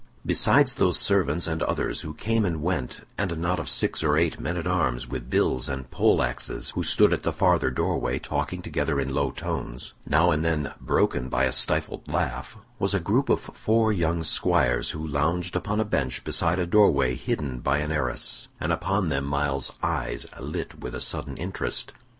[0.25, 4.17] Besides those servants and others who came and went, and a knot of six or
[4.17, 7.99] eight men at arms with bills and pole axes, who stood at the farther door
[7.99, 12.95] way talking together in low tones, now and then broken by a stifled laugh, was
[12.95, 17.13] a group of four young squires, who lounged upon a bench beside a door way
[17.13, 21.93] hidden by an arras, and upon them Myles's eyes lit with a sudden interest.